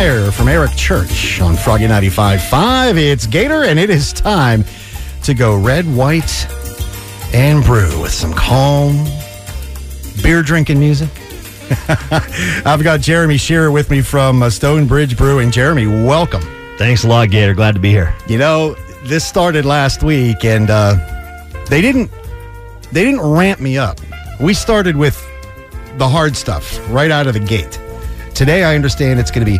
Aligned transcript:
Fire 0.00 0.30
from 0.30 0.48
Eric 0.48 0.74
Church 0.76 1.42
on 1.42 1.56
Froggy 1.56 1.84
95.5. 1.84 2.96
It's 2.96 3.26
Gator, 3.26 3.64
and 3.64 3.78
it 3.78 3.90
is 3.90 4.14
time 4.14 4.64
to 5.24 5.34
go 5.34 5.54
red, 5.58 5.84
white, 5.94 6.48
and 7.34 7.62
brew 7.62 8.00
with 8.00 8.10
some 8.10 8.32
calm 8.32 9.04
beer 10.22 10.42
drinking 10.42 10.80
music. 10.80 11.10
I've 12.64 12.82
got 12.82 13.00
Jeremy 13.00 13.36
Shearer 13.36 13.70
with 13.70 13.90
me 13.90 14.00
from 14.00 14.42
uh, 14.42 14.48
Stone 14.48 14.86
Bridge 14.86 15.18
Brewing. 15.18 15.50
Jeremy, 15.50 15.86
welcome. 15.86 16.40
Thanks 16.78 17.04
a 17.04 17.06
lot, 17.06 17.28
Gator. 17.28 17.52
Glad 17.52 17.74
to 17.74 17.80
be 17.80 17.90
here. 17.90 18.16
You 18.26 18.38
know, 18.38 18.76
this 19.02 19.22
started 19.22 19.66
last 19.66 20.02
week, 20.02 20.46
and 20.46 20.70
uh, 20.70 20.94
they 21.68 21.82
didn't 21.82 22.10
they 22.90 23.04
didn't 23.04 23.20
ramp 23.20 23.60
me 23.60 23.76
up. 23.76 24.00
We 24.40 24.54
started 24.54 24.96
with 24.96 25.22
the 25.98 26.08
hard 26.08 26.36
stuff 26.36 26.80
right 26.88 27.10
out 27.10 27.26
of 27.26 27.34
the 27.34 27.40
gate. 27.40 27.78
Today, 28.34 28.64
I 28.64 28.74
understand 28.74 29.20
it's 29.20 29.30
going 29.30 29.44
to 29.44 29.52
be 29.52 29.58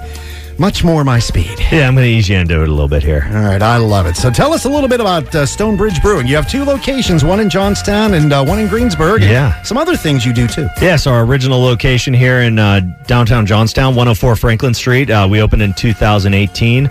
much 0.60 0.84
more 0.84 1.02
my 1.04 1.18
speed. 1.18 1.58
Yeah, 1.72 1.88
I'm 1.88 1.94
going 1.94 2.04
to 2.04 2.10
ease 2.10 2.28
you 2.28 2.36
into 2.36 2.60
it 2.62 2.68
a 2.68 2.70
little 2.70 2.86
bit 2.86 3.02
here. 3.02 3.26
All 3.32 3.40
right, 3.40 3.62
I 3.62 3.78
love 3.78 4.04
it. 4.06 4.14
So 4.14 4.30
tell 4.30 4.52
us 4.52 4.66
a 4.66 4.68
little 4.68 4.88
bit 4.88 5.00
about 5.00 5.34
uh, 5.34 5.46
Stone 5.46 5.78
Bridge 5.78 6.00
Brewing. 6.02 6.26
You 6.26 6.36
have 6.36 6.48
two 6.50 6.64
locations, 6.64 7.24
one 7.24 7.40
in 7.40 7.48
Johnstown 7.48 8.12
and 8.12 8.30
uh, 8.32 8.44
one 8.44 8.58
in 8.58 8.68
Greensburg. 8.68 9.22
and 9.22 9.30
Yeah. 9.30 9.62
Some 9.62 9.78
other 9.78 9.96
things 9.96 10.26
you 10.26 10.34
do 10.34 10.46
too. 10.46 10.68
Yeah, 10.82 10.96
so 10.96 11.12
our 11.12 11.24
original 11.24 11.60
location 11.60 12.12
here 12.12 12.40
in 12.40 12.58
uh, 12.58 12.80
downtown 13.06 13.46
Johnstown, 13.46 13.94
104 13.94 14.36
Franklin 14.36 14.74
Street. 14.74 15.10
Uh, 15.10 15.26
we 15.28 15.40
opened 15.40 15.62
in 15.62 15.72
2018. 15.72 16.86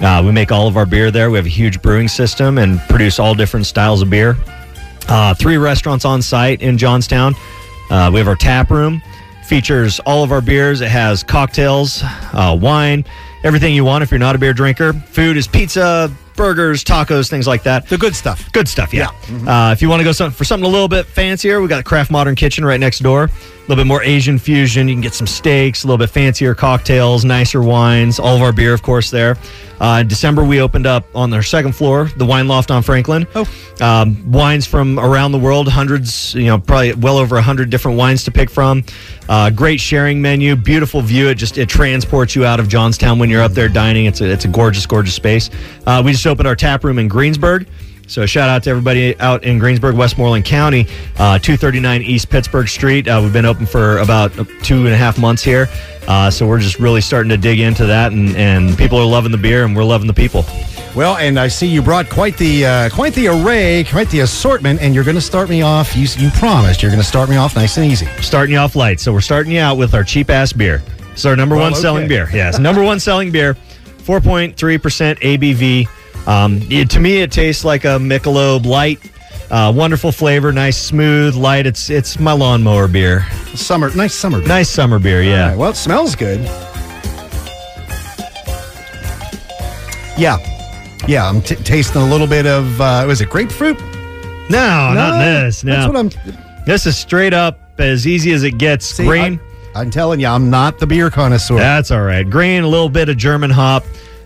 Uh, 0.00 0.22
we 0.24 0.32
make 0.32 0.50
all 0.50 0.66
of 0.66 0.76
our 0.78 0.86
beer 0.86 1.10
there. 1.10 1.30
We 1.30 1.36
have 1.36 1.46
a 1.46 1.50
huge 1.50 1.82
brewing 1.82 2.08
system 2.08 2.56
and 2.56 2.80
produce 2.88 3.18
all 3.18 3.34
different 3.34 3.66
styles 3.66 4.00
of 4.00 4.08
beer. 4.08 4.36
Uh, 5.08 5.34
three 5.34 5.58
restaurants 5.58 6.04
on 6.06 6.22
site 6.22 6.62
in 6.62 6.78
Johnstown. 6.78 7.34
Uh, 7.90 8.10
we 8.12 8.18
have 8.18 8.26
our 8.28 8.36
tap 8.36 8.70
room, 8.70 9.02
features 9.52 10.00
all 10.06 10.24
of 10.24 10.32
our 10.32 10.40
beers. 10.40 10.80
It 10.80 10.88
has 10.88 11.22
cocktails, 11.22 12.00
uh, 12.02 12.56
wine, 12.58 13.04
everything 13.44 13.74
you 13.74 13.84
want 13.84 14.02
if 14.02 14.10
you're 14.10 14.18
not 14.18 14.34
a 14.34 14.38
beer 14.38 14.54
drinker. 14.54 14.94
Food 14.94 15.36
is 15.36 15.46
pizza, 15.46 16.10
burgers, 16.36 16.84
tacos, 16.84 17.28
things 17.28 17.46
like 17.46 17.62
that. 17.64 17.88
The 17.88 17.98
good 17.98 18.14
stuff. 18.14 18.50
Good 18.52 18.68
stuff, 18.68 18.92
yeah. 18.92 19.08
Uh, 19.46 19.72
if 19.72 19.82
you 19.82 19.88
want 19.88 20.00
to 20.00 20.04
go 20.04 20.12
some, 20.12 20.30
for 20.30 20.44
something 20.44 20.66
a 20.68 20.72
little 20.72 20.88
bit 20.88 21.06
fancier, 21.06 21.60
we 21.60 21.68
got 21.68 21.80
a 21.80 21.82
Craft 21.82 22.10
Modern 22.10 22.34
Kitchen 22.34 22.64
right 22.64 22.80
next 22.80 23.00
door. 23.00 23.24
A 23.24 23.62
little 23.68 23.76
bit 23.76 23.86
more 23.86 24.02
Asian 24.02 24.38
fusion. 24.38 24.88
You 24.88 24.94
can 24.94 25.02
get 25.02 25.14
some 25.14 25.26
steaks, 25.26 25.84
a 25.84 25.86
little 25.86 25.98
bit 25.98 26.10
fancier 26.10 26.54
cocktails, 26.54 27.24
nicer 27.24 27.62
wines. 27.62 28.18
All 28.18 28.34
of 28.34 28.42
our 28.42 28.52
beer, 28.52 28.74
of 28.74 28.82
course, 28.82 29.10
there. 29.10 29.36
Uh, 29.80 29.98
in 30.00 30.08
December, 30.08 30.44
we 30.44 30.60
opened 30.60 30.86
up 30.86 31.04
on 31.14 31.32
our 31.32 31.42
second 31.42 31.72
floor, 31.72 32.08
the 32.16 32.24
Wine 32.24 32.46
Loft 32.46 32.70
on 32.70 32.82
Franklin. 32.82 33.26
Oh. 33.34 33.48
Um, 33.80 34.30
wines 34.30 34.64
from 34.64 34.98
around 34.98 35.32
the 35.32 35.38
world, 35.38 35.68
hundreds, 35.68 36.34
you 36.34 36.46
know, 36.46 36.58
probably 36.58 36.92
well 36.94 37.18
over 37.18 37.34
100 37.34 37.68
different 37.68 37.98
wines 37.98 38.22
to 38.24 38.30
pick 38.30 38.48
from. 38.48 38.84
Uh, 39.28 39.50
great 39.50 39.80
sharing 39.80 40.22
menu, 40.22 40.54
beautiful 40.54 41.00
view. 41.00 41.28
It 41.28 41.34
just 41.34 41.58
it 41.58 41.68
transports 41.68 42.36
you 42.36 42.44
out 42.44 42.60
of 42.60 42.68
Johnstown 42.68 43.18
when 43.18 43.30
you're 43.30 43.42
up 43.42 43.52
there 43.52 43.68
dining. 43.68 44.06
It's 44.06 44.20
a, 44.20 44.30
it's 44.30 44.44
a 44.44 44.48
gorgeous, 44.48 44.86
gorgeous 44.86 45.14
space. 45.14 45.50
Uh, 45.86 46.02
we 46.04 46.12
just 46.12 46.21
opened 46.26 46.48
our 46.48 46.56
tap 46.56 46.84
room 46.84 46.98
in 46.98 47.08
Greensburg. 47.08 47.66
So 48.08 48.26
shout 48.26 48.48
out 48.48 48.62
to 48.64 48.70
everybody 48.70 49.18
out 49.20 49.44
in 49.44 49.58
Greensburg, 49.58 49.94
Westmoreland 49.94 50.44
County, 50.44 50.82
uh, 51.18 51.38
239 51.38 52.02
East 52.02 52.28
Pittsburgh 52.28 52.68
Street. 52.68 53.08
Uh, 53.08 53.20
we've 53.22 53.32
been 53.32 53.46
open 53.46 53.64
for 53.64 53.98
about 53.98 54.32
two 54.62 54.84
and 54.84 54.88
a 54.88 54.96
half 54.96 55.18
months 55.18 55.42
here. 55.42 55.68
Uh, 56.06 56.30
so 56.30 56.46
we're 56.46 56.58
just 56.58 56.78
really 56.78 57.00
starting 57.00 57.30
to 57.30 57.36
dig 57.36 57.60
into 57.60 57.86
that, 57.86 58.12
and, 58.12 58.36
and 58.36 58.76
people 58.76 58.98
are 58.98 59.06
loving 59.06 59.30
the 59.30 59.38
beer, 59.38 59.64
and 59.64 59.74
we're 59.74 59.84
loving 59.84 60.08
the 60.08 60.12
people. 60.12 60.44
Well, 60.96 61.16
and 61.16 61.38
I 61.38 61.48
see 61.48 61.66
you 61.68 61.80
brought 61.80 62.10
quite 62.10 62.36
the 62.36 62.66
uh, 62.66 62.90
quite 62.90 63.14
the 63.14 63.28
array, 63.28 63.84
quite 63.88 64.10
the 64.10 64.20
assortment, 64.20 64.82
and 64.82 64.94
you're 64.94 65.04
going 65.04 65.14
to 65.14 65.22
start 65.22 65.48
me 65.48 65.62
off. 65.62 65.96
You 65.96 66.06
you 66.18 66.30
promised 66.32 66.82
you're 66.82 66.90
going 66.90 67.00
to 67.00 67.08
start 67.08 67.30
me 67.30 67.36
off 67.36 67.56
nice 67.56 67.78
and 67.78 67.90
easy. 67.90 68.06
Starting 68.20 68.52
you 68.52 68.58
off 68.58 68.76
light. 68.76 69.00
So 69.00 69.10
we're 69.12 69.22
starting 69.22 69.52
you 69.52 69.60
out 69.60 69.78
with 69.78 69.94
our 69.94 70.04
cheap 70.04 70.28
ass 70.28 70.52
beer. 70.52 70.82
It's 71.12 71.24
our 71.24 71.34
number 71.36 71.56
Well, 71.56 71.70
one 71.70 71.80
selling 71.80 72.08
beer. 72.08 72.28
Yes, 72.32 72.58
number 72.58 72.82
one 72.82 73.00
selling 73.00 73.30
beer, 73.30 73.54
4.3% 74.04 74.54
ABV. 74.56 75.88
Um, 76.26 76.60
it- 76.70 76.90
to 76.90 77.00
me, 77.00 77.18
it 77.22 77.32
tastes 77.32 77.64
like 77.64 77.84
a 77.84 77.98
Michelob 77.98 78.64
Light. 78.66 79.00
Uh, 79.50 79.70
wonderful 79.70 80.12
flavor, 80.12 80.50
nice, 80.50 80.78
smooth, 80.78 81.34
light. 81.34 81.66
It's 81.66 81.90
it's 81.90 82.18
my 82.18 82.32
lawnmower 82.32 82.88
beer. 82.88 83.26
Summer, 83.54 83.94
nice 83.94 84.14
summer. 84.14 84.38
beer. 84.38 84.48
Nice 84.48 84.70
summer 84.70 84.98
beer, 84.98 85.22
yeah. 85.22 85.48
right, 85.50 85.58
well, 85.58 85.70
it 85.70 85.76
smells 85.76 86.14
good. 86.14 86.40
Yeah, 90.16 90.38
yeah. 91.08 91.28
I'm 91.28 91.40
t- 91.42 91.56
tasting 91.56 92.00
a 92.02 92.06
little 92.08 92.26
bit 92.26 92.46
of. 92.46 92.80
Uh, 92.80 93.04
was 93.06 93.20
it 93.20 93.28
grapefruit? 93.30 93.78
No, 94.50 94.92
not 94.94 95.18
this. 95.18 95.64
No, 95.64 95.72
That's 95.72 95.86
what 95.92 95.96
I'm. 95.96 96.64
this 96.66 96.86
is 96.86 96.96
straight 96.96 97.32
up 97.34 97.58
as 97.78 98.06
easy 98.06 98.32
as 98.32 98.42
it 98.44 98.58
gets. 98.58 98.86
See, 98.86 99.04
Green. 99.04 99.40
I, 99.74 99.80
I'm 99.80 99.90
telling 99.90 100.20
you, 100.20 100.26
I'm 100.26 100.50
not 100.50 100.78
the 100.78 100.86
beer 100.86 101.10
connoisseur. 101.10 101.56
That's 101.56 101.90
all 101.90 102.02
right. 102.02 102.28
Green, 102.28 102.62
a 102.62 102.68
little 102.68 102.90
bit 102.90 103.08
of 103.08 103.16
German 103.16 103.50
hop. 103.50 103.84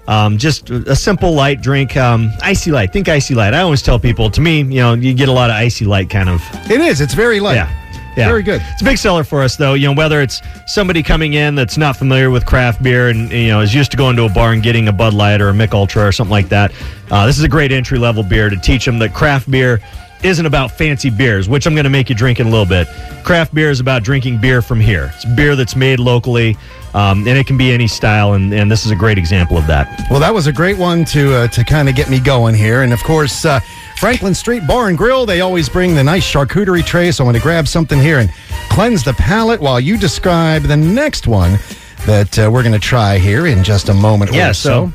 Um, 0.09 0.39
just 0.39 0.71
a 0.71 0.95
simple 0.95 1.35
light 1.35 1.61
drink. 1.61 1.97
Um, 1.97 2.31
icy 2.43 2.71
light. 2.71 2.93
Think 2.93 3.09
icy 3.09 3.35
light. 3.35 3.55
I 3.55 3.61
always 3.61 3.83
tell 3.83 3.99
people, 3.99 4.31
to 4.31 4.41
me, 4.41 4.59
you 4.59 4.81
know, 4.81 4.95
you 4.95 5.15
get 5.15 5.29
a 5.29 5.33
lot 5.33 5.51
of 5.51 5.57
icy 5.57 5.85
light 5.85 6.11
kind 6.11 6.29
of. 6.29 6.41
It 6.71 6.81
is. 6.81 7.01
It's 7.01 7.15
very 7.15 7.41
light. 7.41 7.57
Yeah. 7.57 7.83
Yeah. 8.17 8.29
Very 8.29 8.43
good. 8.43 8.63
It's 8.73 8.81
a 8.81 8.85
big 8.85 8.97
seller 8.97 9.25
for 9.25 9.43
us, 9.43 9.57
though. 9.57 9.75
You 9.75 9.89
know, 9.89 9.93
whether 9.95 10.23
it's 10.23 10.41
somebody 10.67 11.03
coming 11.03 11.35
in 11.35 11.55
that's 11.55 11.77
not 11.77 11.99
familiar 11.99 12.31
with 12.31 12.47
craft 12.47 12.83
beer 12.83 13.11
and 13.11 13.31
you 13.31 13.49
know 13.49 13.61
is 13.61 13.75
used 13.75 13.91
to 13.91 13.97
going 13.99 14.17
to 14.17 14.25
a 14.25 14.31
bar 14.31 14.53
and 14.53 14.63
getting 14.63 14.89
a 14.89 14.93
Bud 14.93 15.13
Light 15.13 15.43
or 15.43 15.51
a 15.51 15.55
Mich 15.55 15.73
Ultra 15.73 16.07
or 16.07 16.13
something 16.13 16.31
like 16.31 16.49
that, 16.49 16.73
uh, 17.11 17.27
this 17.27 17.37
is 17.37 17.45
a 17.45 17.49
great 17.49 17.73
entry 17.73 17.99
level 17.99 18.23
beer 18.23 18.49
to 18.49 18.57
teach 18.57 18.87
them 18.87 18.99
that 19.01 19.13
craft 19.13 19.51
beer 19.51 19.81
isn't 20.23 20.47
about 20.47 20.71
fancy 20.71 21.11
beers, 21.11 21.47
which 21.47 21.67
I'm 21.67 21.75
going 21.75 21.85
to 21.85 21.91
make 21.91 22.09
you 22.09 22.15
drink 22.15 22.41
in 22.41 22.47
a 22.47 22.51
little 22.51 22.65
bit. 22.65 22.89
Craft 23.23 23.55
beer 23.55 23.71
is 23.71 23.81
about 23.81 24.03
drinking 24.03 24.41
beer 24.41 24.63
from 24.63 24.81
here. 24.81 25.13
It's 25.15 25.27
beer 25.27 25.55
that's 25.55 25.77
made 25.77 26.01
locally, 26.01 26.57
um, 26.97 27.29
and 27.29 27.37
it 27.37 27.47
can 27.47 27.59
be 27.59 27.73
any 27.73 27.87
style, 27.87 28.33
and, 28.33 28.55
and 28.55 28.71
this 28.71 28.87
is 28.87 28.91
a 28.91 28.97
great 28.97 29.19
example 29.19 29.59
of 29.59 29.67
that. 29.67 30.07
Well, 30.11 30.19
that 30.19 30.33
was 30.33 30.47
a 30.47 30.53
great 30.53 30.79
one 30.79 31.05
to 31.07 31.35
uh, 31.35 31.49
to 31.49 31.63
kind 31.63 31.91
of 31.91 31.95
get 31.95 32.09
me 32.09 32.19
going 32.19 32.55
here. 32.55 32.83
And 32.83 32.93
of 32.93 33.03
course, 33.05 33.45
uh, 33.45 33.61
Franklin 33.99 34.33
Street 34.35 34.67
Bar 34.67 34.89
and 34.89 34.97
Grill, 34.97 35.27
they 35.27 35.43
always 35.43 35.69
bring 35.69 35.95
the 35.95 36.03
nice 36.03 36.25
charcuterie 36.25 36.85
tray. 36.85 37.11
So 37.13 37.23
I'm 37.23 37.27
going 37.27 37.39
to 37.39 37.43
grab 37.43 37.69
something 37.69 38.01
here 38.01 38.21
and 38.21 38.31
cleanse 38.71 39.05
the 39.05 39.13
palate 39.13 39.61
while 39.61 39.79
you 39.79 39.99
describe 39.99 40.63
the 40.63 40.77
next 40.77 41.27
one 41.27 41.59
that 42.07 42.39
uh, 42.39 42.51
we're 42.51 42.63
going 42.63 42.73
to 42.73 42.79
try 42.79 43.19
here 43.19 43.47
in 43.47 43.63
just 43.63 43.91
a 43.91 43.95
moment. 43.95 44.33
Yeah, 44.33 44.51
or 44.51 44.55
so 44.55 44.91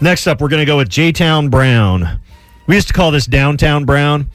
next 0.00 0.26
up, 0.26 0.40
we're 0.40 0.48
going 0.48 0.62
to 0.62 0.66
go 0.66 0.78
with 0.78 0.88
J 0.88 1.12
Town 1.12 1.48
Brown. 1.48 2.20
We 2.66 2.74
used 2.74 2.88
to 2.88 2.92
call 2.92 3.12
this 3.12 3.26
Downtown 3.26 3.84
Brown. 3.84 4.28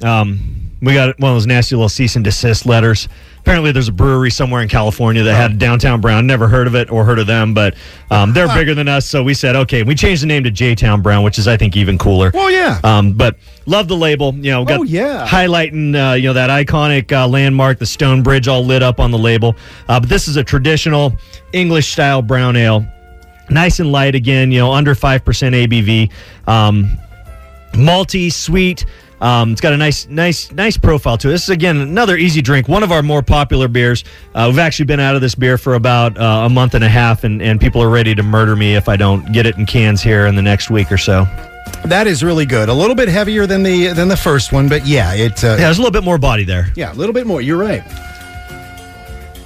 Um, 0.00 0.70
we 0.80 0.94
got 0.94 1.18
one 1.18 1.32
of 1.32 1.36
those 1.36 1.46
nasty 1.46 1.74
little 1.74 1.88
cease 1.88 2.14
and 2.14 2.24
desist 2.24 2.66
letters. 2.66 3.08
Apparently, 3.42 3.72
there's 3.72 3.88
a 3.88 3.92
brewery 3.92 4.30
somewhere 4.30 4.62
in 4.62 4.68
California 4.68 5.24
that 5.24 5.34
had 5.34 5.58
Downtown 5.58 6.00
Brown. 6.00 6.28
Never 6.28 6.46
heard 6.46 6.68
of 6.68 6.76
it 6.76 6.90
or 6.92 7.04
heard 7.04 7.18
of 7.18 7.26
them, 7.26 7.54
but 7.54 7.74
um, 8.08 8.32
they're 8.32 8.46
bigger 8.46 8.72
than 8.72 8.86
us. 8.86 9.04
So 9.04 9.24
we 9.24 9.34
said, 9.34 9.56
okay, 9.56 9.82
we 9.82 9.96
changed 9.96 10.22
the 10.22 10.26
name 10.28 10.44
to 10.44 10.50
J 10.52 10.76
Town 10.76 11.02
Brown, 11.02 11.24
which 11.24 11.40
is, 11.40 11.48
I 11.48 11.56
think, 11.56 11.76
even 11.76 11.98
cooler. 11.98 12.30
Well, 12.32 12.52
yeah. 12.52 12.78
Um, 12.84 13.14
but 13.14 13.36
love 13.66 13.88
the 13.88 13.96
label. 13.96 14.32
You 14.36 14.52
know, 14.52 14.64
got 14.64 14.78
Oh, 14.78 14.82
yeah. 14.84 15.26
highlighting 15.26 15.94
uh, 15.96 16.14
you 16.14 16.28
know 16.28 16.32
that 16.34 16.50
iconic 16.50 17.10
uh, 17.10 17.26
landmark, 17.26 17.80
the 17.80 17.86
stone 17.86 18.22
bridge, 18.22 18.46
all 18.46 18.64
lit 18.64 18.80
up 18.82 19.00
on 19.00 19.10
the 19.10 19.18
label. 19.18 19.56
Uh, 19.88 19.98
but 19.98 20.08
this 20.08 20.28
is 20.28 20.36
a 20.36 20.44
traditional 20.44 21.12
English 21.52 21.88
style 21.88 22.22
brown 22.22 22.54
ale, 22.54 22.86
nice 23.50 23.80
and 23.80 23.90
light 23.90 24.14
again. 24.14 24.52
You 24.52 24.60
know, 24.60 24.72
under 24.72 24.94
five 24.94 25.24
percent 25.24 25.56
ABV, 25.56 26.12
um, 26.46 26.96
malty, 27.72 28.32
sweet. 28.32 28.86
Um, 29.22 29.52
it's 29.52 29.60
got 29.60 29.72
a 29.72 29.76
nice, 29.76 30.08
nice, 30.08 30.50
nice 30.50 30.76
profile 30.76 31.16
to 31.18 31.28
it. 31.28 31.30
This 31.30 31.44
is 31.44 31.50
again 31.50 31.76
another 31.76 32.16
easy 32.16 32.42
drink. 32.42 32.66
One 32.68 32.82
of 32.82 32.90
our 32.90 33.02
more 33.04 33.22
popular 33.22 33.68
beers. 33.68 34.02
Uh, 34.34 34.48
we've 34.50 34.58
actually 34.58 34.86
been 34.86 34.98
out 34.98 35.14
of 35.14 35.20
this 35.20 35.36
beer 35.36 35.56
for 35.56 35.74
about 35.74 36.18
uh, 36.18 36.42
a 36.44 36.48
month 36.50 36.74
and 36.74 36.82
a 36.82 36.88
half, 36.88 37.22
and, 37.22 37.40
and 37.40 37.60
people 37.60 37.80
are 37.80 37.88
ready 37.88 38.14
to 38.16 38.22
murder 38.24 38.56
me 38.56 38.74
if 38.74 38.88
I 38.88 38.96
don't 38.96 39.32
get 39.32 39.46
it 39.46 39.56
in 39.56 39.64
cans 39.64 40.02
here 40.02 40.26
in 40.26 40.34
the 40.34 40.42
next 40.42 40.70
week 40.70 40.90
or 40.90 40.98
so. 40.98 41.24
that 41.84 42.08
is 42.08 42.24
really 42.24 42.44
good. 42.44 42.68
A 42.68 42.74
little 42.74 42.96
bit 42.96 43.08
heavier 43.08 43.46
than 43.46 43.62
the 43.62 43.92
than 43.92 44.08
the 44.08 44.16
first 44.16 44.52
one, 44.52 44.68
but 44.68 44.84
yeah, 44.84 45.14
it. 45.14 45.42
Uh, 45.44 45.50
Yeah, 45.50 45.56
there's 45.56 45.78
a 45.78 45.82
little 45.82 45.92
bit 45.92 46.02
more 46.04 46.18
body 46.18 46.42
there. 46.44 46.72
yeah, 46.74 46.92
a 46.92 46.96
little 46.96 47.14
bit 47.14 47.24
more. 47.26 47.40
You're 47.40 47.58
right. 47.58 47.84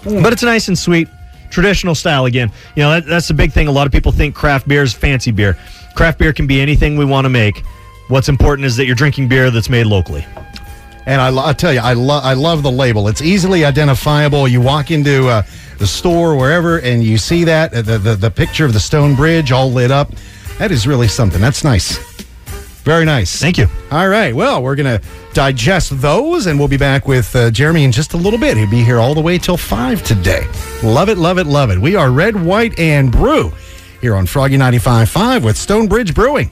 but 0.05 0.33
it's 0.33 0.43
nice 0.43 0.69
and 0.69 0.79
sweet 0.79 1.09
traditional 1.51 1.95
style 1.95 2.27
again 2.27 2.51
you 2.75 2.83
know 2.83 2.91
that, 2.91 3.07
that's 3.07 3.29
the 3.29 3.35
big 3.35 3.51
thing 3.53 3.67
a 3.67 3.73
lot 3.73 3.87
of 3.87 3.93
people 3.93 4.13
think 4.13 4.35
craft 4.35 4.67
beer 4.69 4.83
is 4.83 4.93
fancy 4.93 5.31
beer 5.31 5.57
craft 5.95 6.19
beer 6.19 6.33
can 6.33 6.47
be 6.47 6.61
anything 6.61 6.97
we 6.97 7.05
want 7.05 7.25
to 7.25 7.29
make 7.29 7.63
what's 8.09 8.29
important 8.29 8.67
is 8.67 8.77
that 8.77 8.87
you're 8.87 8.95
drinking 8.95 9.29
beer 9.29 9.51
that's 9.51 9.69
made 9.69 9.87
locally 9.87 10.25
And 11.07 11.21
I, 11.21 11.49
I 11.49 11.53
tell 11.53 11.73
you, 11.73 11.81
I 11.81 11.93
love 11.93 12.25
I 12.25 12.33
love 12.35 12.63
the 12.63 12.71
label. 12.71 13.07
It's 13.09 13.23
easily 13.23 13.65
identifiable. 13.65 14.49
You 14.49 14.61
walk 14.61 14.91
into 14.91 15.29
uh, 15.29 15.43
the 15.79 15.87
store, 15.87 16.37
wherever, 16.37 16.81
and 16.81 17.03
you 17.05 17.17
see 17.17 17.45
that 17.45 17.73
uh, 17.73 17.83
the, 17.83 17.99
the 17.99 18.15
the 18.17 18.31
picture 18.31 18.65
of 18.65 18.73
the 18.73 18.81
stone 18.81 19.15
bridge 19.15 19.53
all 19.53 19.71
lit 19.71 19.91
up. 19.93 20.11
That 20.59 20.73
is 20.73 20.87
really 20.87 21.07
something. 21.09 21.41
That's 21.41 21.63
nice. 21.63 21.99
Very 22.83 23.05
nice. 23.05 23.41
thank 23.41 23.59
you 23.59 23.67
All 23.91 24.09
right. 24.09 24.33
Well, 24.35 24.63
we're 24.63 24.77
gonna 24.77 25.01
digest 25.33 26.01
those, 26.01 26.47
and 26.47 26.59
we'll 26.59 26.69
be 26.69 26.77
back 26.77 27.07
with 27.07 27.35
uh, 27.37 27.51
Jeremy 27.51 27.85
in 27.85 27.93
just 27.93 28.15
a 28.15 28.17
little 28.17 28.39
bit. 28.39 28.57
He'll 28.57 28.71
be 28.71 28.83
here 28.85 28.99
all 28.99 29.15
the 29.15 29.21
way 29.21 29.39
till 29.39 29.57
five 29.57 30.03
today. 30.05 30.47
Love 30.83 31.09
it, 31.09 31.19
love 31.19 31.39
it, 31.39 31.47
love 31.47 31.71
it. 31.71 31.79
We 31.79 31.97
are 31.97 32.11
red, 32.11 32.35
white, 32.41 32.79
and 32.79 33.11
brew 33.13 33.53
here 34.01 34.15
on 34.15 34.27
Froggy 34.27 34.57
95.5 34.57 35.43
with 35.45 35.57
Stone 35.57 35.89
Bridge 35.89 36.15
Brewing. 36.15 36.49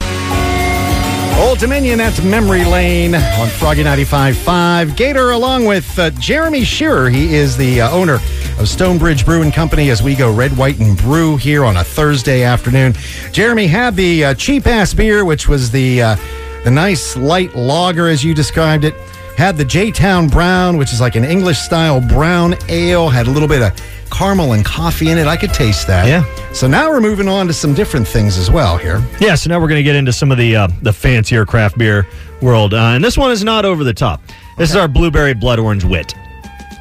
Old 1.37 1.59
Dominion, 1.59 1.97
that's 1.97 2.23
Memory 2.23 2.63
Lane 2.63 3.13
on 3.13 3.47
Froggy 3.49 3.83
95.5. 3.83 4.95
Gator, 4.95 5.31
along 5.31 5.65
with 5.65 5.99
uh, 5.99 6.09
Jeremy 6.11 6.63
Shearer. 6.63 7.09
He 7.09 7.35
is 7.35 7.57
the 7.57 7.81
uh, 7.81 7.91
owner 7.91 8.19
of 8.57 8.69
Stone 8.69 8.99
Bridge 8.99 9.25
Brewing 9.25 9.51
Company 9.51 9.89
as 9.89 10.01
we 10.01 10.15
go 10.15 10.33
red, 10.33 10.55
white, 10.57 10.79
and 10.79 10.97
brew 10.97 11.35
here 11.35 11.65
on 11.65 11.75
a 11.75 11.83
Thursday 11.83 12.43
afternoon. 12.43 12.93
Jeremy 13.33 13.67
had 13.67 13.97
the 13.97 14.25
uh, 14.25 14.33
cheap 14.35 14.65
ass 14.65 14.93
beer, 14.93 15.25
which 15.25 15.49
was 15.49 15.71
the, 15.71 16.01
uh, 16.01 16.15
the 16.63 16.71
nice 16.71 17.17
light 17.17 17.53
lager, 17.53 18.07
as 18.07 18.23
you 18.23 18.33
described 18.33 18.85
it. 18.85 18.95
Had 19.37 19.57
the 19.57 19.65
J 19.65 19.91
Town 19.91 20.27
Brown, 20.27 20.77
which 20.77 20.93
is 20.93 21.01
like 21.01 21.15
an 21.15 21.25
English 21.25 21.57
style 21.57 21.99
brown 21.99 22.55
ale, 22.69 23.09
had 23.09 23.27
a 23.27 23.31
little 23.31 23.49
bit 23.49 23.61
of 23.61 23.73
caramel 24.09 24.53
and 24.53 24.63
coffee 24.63 25.09
in 25.09 25.17
it. 25.17 25.27
I 25.27 25.35
could 25.35 25.53
taste 25.53 25.87
that. 25.87 26.07
Yeah. 26.07 26.23
So 26.53 26.67
now 26.67 26.89
we're 26.89 27.01
moving 27.01 27.27
on 27.27 27.47
to 27.47 27.53
some 27.53 27.73
different 27.73 28.07
things 28.07 28.37
as 28.37 28.49
well 28.49 28.77
here. 28.77 29.03
Yeah, 29.19 29.35
so 29.35 29.49
now 29.49 29.59
we're 29.59 29.67
going 29.67 29.79
to 29.79 29.83
get 29.83 29.95
into 29.95 30.13
some 30.13 30.31
of 30.31 30.37
the 30.37 30.55
uh, 30.55 30.67
the 30.81 30.93
fancier 30.93 31.45
craft 31.45 31.77
beer 31.77 32.07
world, 32.41 32.73
uh, 32.73 32.77
and 32.77 33.03
this 33.03 33.17
one 33.17 33.31
is 33.31 33.43
not 33.43 33.65
over 33.65 33.83
the 33.83 33.93
top. 33.93 34.21
This 34.57 34.69
is 34.69 34.75
our 34.77 34.87
blueberry 34.87 35.33
blood 35.33 35.59
orange 35.59 35.83
wit. 35.83 36.13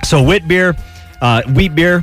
So 0.05 0.23
wit 0.23 0.47
beer, 0.47 0.77
uh, 1.21 1.43
wheat 1.55 1.75
beer, 1.75 2.03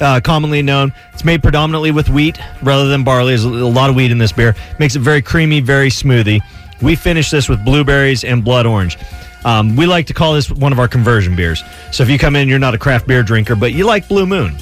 uh, 0.00 0.20
commonly 0.20 0.62
known. 0.62 0.92
It's 1.12 1.24
made 1.24 1.42
predominantly 1.44 1.92
with 1.92 2.08
wheat 2.08 2.38
rather 2.62 2.88
than 2.88 3.04
barley. 3.04 3.30
There's 3.30 3.44
a 3.44 3.48
lot 3.48 3.88
of 3.88 3.94
wheat 3.94 4.10
in 4.10 4.18
this 4.18 4.32
beer. 4.32 4.56
Makes 4.80 4.96
it 4.96 5.00
very 5.00 5.22
creamy, 5.22 5.60
very 5.60 5.90
smoothie. 5.90 6.40
We 6.80 6.96
finish 6.96 7.30
this 7.30 7.48
with 7.48 7.64
blueberries 7.64 8.24
and 8.24 8.42
blood 8.42 8.66
orange. 8.66 8.98
Um, 9.44 9.76
we 9.76 9.86
like 9.86 10.06
to 10.06 10.14
call 10.14 10.34
this 10.34 10.50
one 10.50 10.72
of 10.72 10.78
our 10.78 10.88
conversion 10.88 11.34
beers. 11.34 11.62
So 11.90 12.02
if 12.02 12.10
you 12.10 12.18
come 12.18 12.36
in, 12.36 12.48
you're 12.48 12.58
not 12.58 12.74
a 12.74 12.78
craft 12.78 13.06
beer 13.06 13.22
drinker, 13.22 13.56
but 13.56 13.72
you 13.72 13.84
like 13.84 14.08
Blue 14.08 14.26
Moon, 14.26 14.56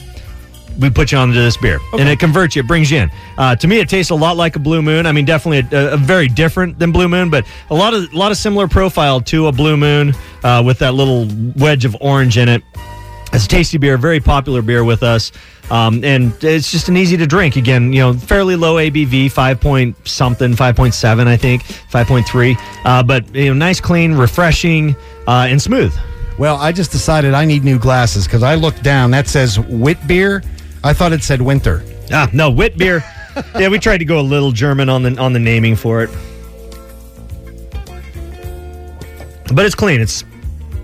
we 0.78 0.88
put 0.88 1.12
you 1.12 1.18
onto 1.18 1.34
this 1.34 1.56
beer, 1.56 1.78
and 1.98 2.08
it 2.08 2.18
converts 2.18 2.56
you. 2.56 2.60
It 2.60 2.66
brings 2.66 2.90
you 2.90 2.98
in. 2.98 3.10
Uh, 3.36 3.56
to 3.56 3.68
me, 3.68 3.80
it 3.80 3.88
tastes 3.88 4.10
a 4.10 4.14
lot 4.14 4.36
like 4.36 4.56
a 4.56 4.58
Blue 4.58 4.80
Moon. 4.82 5.04
I 5.04 5.12
mean, 5.12 5.24
definitely 5.24 5.76
a, 5.76 5.94
a 5.94 5.96
very 5.96 6.28
different 6.28 6.78
than 6.78 6.92
Blue 6.92 7.08
Moon, 7.08 7.28
but 7.28 7.46
a 7.70 7.74
lot 7.74 7.92
of 7.92 8.10
a 8.12 8.16
lot 8.16 8.30
of 8.30 8.38
similar 8.38 8.68
profile 8.68 9.20
to 9.22 9.48
a 9.48 9.52
Blue 9.52 9.76
Moon 9.76 10.14
uh, 10.42 10.62
with 10.64 10.78
that 10.78 10.94
little 10.94 11.26
wedge 11.56 11.84
of 11.84 11.96
orange 12.00 12.38
in 12.38 12.48
it. 12.48 12.62
It's 13.32 13.44
a 13.44 13.48
tasty 13.48 13.78
beer, 13.78 13.96
very 13.96 14.18
popular 14.18 14.60
beer 14.60 14.82
with 14.82 15.02
us, 15.02 15.30
um, 15.70 16.02
and 16.02 16.32
it's 16.42 16.70
just 16.70 16.88
an 16.88 16.96
easy 16.96 17.16
to 17.16 17.26
drink. 17.26 17.56
Again, 17.56 17.92
you 17.92 18.00
know, 18.00 18.12
fairly 18.12 18.56
low 18.56 18.76
ABV, 18.76 19.30
five 19.30 19.60
point 19.60 19.96
something, 20.06 20.56
five 20.56 20.74
point 20.74 20.94
seven, 20.94 21.28
I 21.28 21.36
think, 21.36 21.62
five 21.62 22.06
point 22.08 22.26
three. 22.26 22.56
Uh, 22.84 23.02
but 23.04 23.32
you 23.34 23.46
know, 23.46 23.52
nice, 23.54 23.80
clean, 23.80 24.14
refreshing, 24.14 24.96
uh, 25.28 25.46
and 25.48 25.62
smooth. 25.62 25.94
Well, 26.38 26.56
I 26.56 26.72
just 26.72 26.90
decided 26.90 27.34
I 27.34 27.44
need 27.44 27.62
new 27.64 27.78
glasses 27.78 28.26
because 28.26 28.42
I 28.42 28.56
looked 28.56 28.82
down. 28.82 29.10
That 29.12 29.28
says 29.28 29.60
wit 29.60 29.98
beer. 30.08 30.42
I 30.82 30.92
thought 30.92 31.12
it 31.12 31.22
said 31.22 31.40
winter. 31.40 31.84
Ah, 32.10 32.28
no, 32.32 32.50
wit 32.50 32.76
beer. 32.78 33.04
yeah, 33.58 33.68
we 33.68 33.78
tried 33.78 33.98
to 33.98 34.04
go 34.04 34.18
a 34.18 34.22
little 34.22 34.50
German 34.50 34.88
on 34.88 35.02
the 35.04 35.16
on 35.18 35.32
the 35.32 35.38
naming 35.38 35.76
for 35.76 36.02
it, 36.02 36.10
but 39.54 39.64
it's 39.66 39.74
clean. 39.76 40.00
It's 40.00 40.24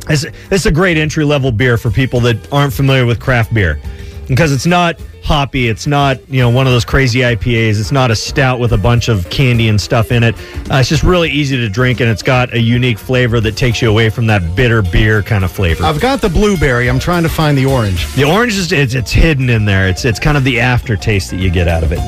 it's, 0.09 0.25
it's 0.51 0.67
a 0.67 0.73
great 0.73 0.97
entry 0.97 1.25
level 1.25 1.53
beer 1.53 1.77
for 1.77 1.91
people 1.91 2.21
that 2.21 2.53
aren't 2.53 2.73
familiar 2.73 3.07
with 3.07 3.21
craft 3.21 3.53
beer 3.53 3.81
because 4.29 4.53
it's 4.53 4.67
not 4.67 5.01
hoppy. 5.23 5.69
It's 5.69 5.87
not 5.87 6.19
you 6.31 6.41
know 6.41 6.51
one 6.51 6.67
of 6.67 6.73
those 6.73 6.85
crazy 6.85 7.21
IPAs. 7.21 7.81
It's 7.81 7.93
not 7.93 8.11
a 8.11 8.17
stout 8.17 8.61
with 8.61 8.73
a 8.73 8.79
bunch 8.79 9.09
of 9.09 9.29
candy 9.31 9.69
and 9.69 9.81
stuff 9.81 10.13
in 10.13 10.23
it. 10.23 10.35
Uh, 10.71 10.77
it's 10.77 10.89
just 10.89 11.03
really 11.03 11.31
easy 11.31 11.57
to 11.57 11.69
drink, 11.69 12.01
and 12.01 12.09
it's 12.09 12.23
got 12.23 12.53
a 12.55 12.61
unique 12.61 12.99
flavor 12.99 13.41
that 13.41 13.57
takes 13.57 13.83
you 13.83 13.91
away 13.91 14.11
from 14.11 14.27
that 14.29 14.57
bitter 14.57 14.83
beer 14.83 15.23
kind 15.23 15.45
of 15.45 15.51
flavor. 15.51 15.85
I've 15.85 16.01
got 16.01 16.21
the 16.21 16.29
blueberry. 16.29 16.89
I'm 16.89 17.01
trying 17.01 17.25
to 17.25 17.29
find 17.29 17.57
the 17.59 17.67
orange. 17.67 18.13
the 18.15 18.25
orange 18.25 18.55
is 18.55 18.73
it's, 18.73 18.95
it's 18.95 19.13
hidden 19.13 19.51
in 19.51 19.65
there. 19.65 19.89
It's 19.89 20.05
it's 20.05 20.21
kind 20.21 20.37
of 20.37 20.45
the 20.45 20.61
aftertaste 20.61 21.31
that 21.31 21.41
you 21.41 21.51
get 21.51 21.69
out 21.69 21.83
of 21.83 21.93
it. 21.93 22.01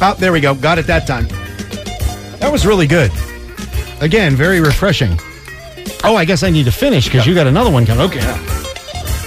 Oh, 0.00 0.14
there 0.18 0.32
we 0.32 0.40
go. 0.40 0.54
Got 0.54 0.78
it 0.78 0.86
that 0.86 1.06
time. 1.06 1.28
That 2.38 2.50
was 2.52 2.66
really 2.66 2.86
good. 2.86 3.10
Again, 4.00 4.34
very 4.34 4.60
refreshing. 4.60 5.18
Oh, 6.04 6.16
I 6.16 6.24
guess 6.24 6.42
I 6.42 6.50
need 6.50 6.64
to 6.64 6.72
finish 6.72 7.06
because 7.06 7.26
you 7.26 7.34
got 7.34 7.46
another 7.46 7.70
one 7.70 7.86
coming. 7.86 8.04
Okay. 8.06 8.20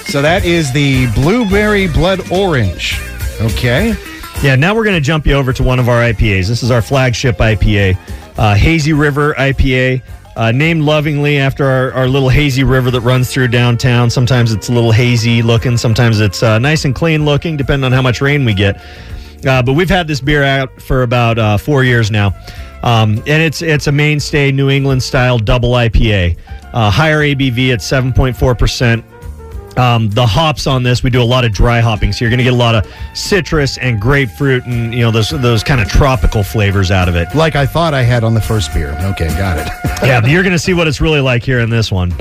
So 0.07 0.21
that 0.21 0.45
is 0.45 0.71
the 0.71 1.07
blueberry 1.13 1.87
blood 1.87 2.31
orange. 2.31 2.99
Okay. 3.41 3.93
Yeah, 4.41 4.55
now 4.55 4.75
we're 4.75 4.83
going 4.83 4.95
to 4.95 5.01
jump 5.01 5.25
you 5.25 5.33
over 5.33 5.51
to 5.53 5.63
one 5.63 5.79
of 5.79 5.89
our 5.89 6.01
IPAs. 6.01 6.47
This 6.47 6.61
is 6.61 6.69
our 6.69 6.81
flagship 6.81 7.37
IPA, 7.37 7.97
uh, 8.37 8.55
Hazy 8.55 8.93
River 8.93 9.33
IPA, 9.33 10.01
uh, 10.35 10.51
named 10.51 10.83
lovingly 10.83 11.39
after 11.39 11.65
our, 11.65 11.91
our 11.93 12.07
little 12.07 12.29
hazy 12.29 12.63
river 12.63 12.91
that 12.91 13.01
runs 13.01 13.33
through 13.33 13.47
downtown. 13.47 14.09
Sometimes 14.09 14.51
it's 14.51 14.69
a 14.69 14.71
little 14.71 14.91
hazy 14.91 15.41
looking, 15.41 15.75
sometimes 15.75 16.19
it's 16.19 16.43
uh, 16.43 16.59
nice 16.59 16.85
and 16.85 16.93
clean 16.93 17.25
looking, 17.25 17.57
depending 17.57 17.85
on 17.85 17.91
how 17.91 18.03
much 18.03 18.21
rain 18.21 18.45
we 18.45 18.53
get. 18.53 18.79
Uh, 19.45 19.61
but 19.61 19.73
we've 19.73 19.89
had 19.89 20.07
this 20.07 20.21
beer 20.21 20.43
out 20.43 20.81
for 20.81 21.03
about 21.03 21.37
uh, 21.37 21.57
four 21.57 21.83
years 21.83 22.09
now. 22.09 22.35
Um, 22.83 23.17
and 23.27 23.41
it's 23.41 23.61
it's 23.61 23.87
a 23.87 23.91
mainstay 23.91 24.51
New 24.51 24.69
England 24.69 25.03
style 25.03 25.37
double 25.37 25.71
IPA. 25.71 26.37
Uh, 26.73 26.91
higher 26.91 27.19
ABV 27.19 27.73
at 27.73 27.79
7.4%. 27.79 29.03
Um, 29.77 30.09
the 30.09 30.25
hops 30.25 30.65
on 30.65 30.81
this, 30.81 31.03
we 31.03 31.11
do 31.11 31.21
a 31.21 31.23
lot 31.23 31.45
of 31.45 31.51
dry 31.53 31.79
hopping, 31.79 32.11
so 32.11 32.25
you're 32.25 32.31
going 32.31 32.39
to 32.39 32.43
get 32.43 32.53
a 32.53 32.55
lot 32.55 32.73
of 32.73 32.91
citrus 33.13 33.77
and 33.77 34.01
grapefruit, 34.01 34.65
and 34.65 34.91
you 34.91 35.01
know 35.01 35.11
those 35.11 35.29
those 35.29 35.63
kind 35.63 35.79
of 35.79 35.87
tropical 35.87 36.41
flavors 36.43 36.89
out 36.89 37.07
of 37.07 37.15
it. 37.15 37.27
Like 37.35 37.55
I 37.55 37.67
thought 37.67 37.93
I 37.93 38.01
had 38.01 38.23
on 38.23 38.33
the 38.33 38.41
first 38.41 38.73
beer. 38.73 38.97
Okay, 39.11 39.27
got 39.37 39.59
it. 39.59 39.67
yeah, 40.03 40.19
but 40.19 40.31
you're 40.31 40.41
going 40.41 40.53
to 40.53 40.59
see 40.59 40.73
what 40.73 40.87
it's 40.87 40.99
really 40.99 41.21
like 41.21 41.43
here 41.43 41.59
in 41.59 41.69
this 41.69 41.91
one. 41.91 42.11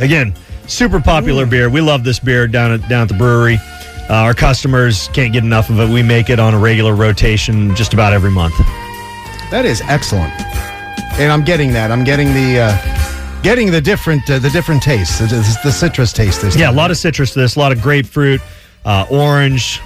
Again, 0.00 0.34
super 0.66 1.00
popular 1.00 1.46
beer. 1.46 1.70
We 1.70 1.80
love 1.80 2.02
this 2.02 2.18
beer 2.18 2.48
down 2.48 2.72
at 2.72 2.88
down 2.88 3.02
at 3.02 3.08
the 3.08 3.14
brewery. 3.14 3.58
Uh, 4.08 4.14
our 4.14 4.34
customers 4.34 5.08
can't 5.08 5.32
get 5.32 5.42
enough 5.42 5.68
of 5.70 5.80
it. 5.80 5.88
We 5.88 6.02
make 6.02 6.30
it 6.30 6.38
on 6.38 6.54
a 6.54 6.58
regular 6.58 6.94
rotation 6.94 7.74
just 7.74 7.92
about 7.92 8.12
every 8.12 8.30
month. 8.30 8.54
that 9.50 9.64
is 9.64 9.80
excellent. 9.82 10.32
And 11.18 11.32
I'm 11.32 11.42
getting 11.44 11.72
that. 11.72 11.90
I'm 11.90 12.04
getting 12.04 12.28
the 12.34 12.60
uh, 12.60 13.42
getting 13.42 13.70
the 13.70 13.80
different 13.80 14.28
uh, 14.30 14.38
the 14.38 14.50
different 14.50 14.82
tastes. 14.82 15.18
The, 15.18 15.26
the, 15.26 15.58
the 15.64 15.72
citrus 15.72 16.12
taste 16.12 16.42
this 16.42 16.56
Yeah, 16.56 16.70
a 16.70 16.72
lot 16.72 16.90
of 16.90 16.98
citrus 16.98 17.32
to 17.32 17.40
this, 17.40 17.56
a 17.56 17.58
lot 17.58 17.72
of 17.72 17.80
grapefruit, 17.82 18.40
uh, 18.84 19.06
orange, 19.10 19.80